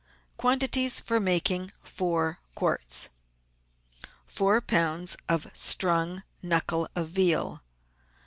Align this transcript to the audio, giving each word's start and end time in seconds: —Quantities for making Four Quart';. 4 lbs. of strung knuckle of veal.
—Quantities 0.37 0.99
for 0.99 1.19
making 1.19 1.71
Four 1.83 2.39
Quart';. 2.55 3.09
4 4.25 4.59
lbs. 4.59 5.15
of 5.29 5.45
strung 5.53 6.23
knuckle 6.41 6.87
of 6.95 7.09
veal. 7.09 7.61